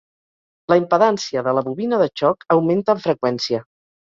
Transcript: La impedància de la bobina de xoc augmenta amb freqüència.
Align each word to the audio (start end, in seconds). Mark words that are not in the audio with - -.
La 0.73 0.77
impedància 0.79 1.45
de 1.49 1.53
la 1.57 1.63
bobina 1.67 2.01
de 2.05 2.09
xoc 2.23 2.49
augmenta 2.57 2.95
amb 2.97 3.05
freqüència. 3.07 3.63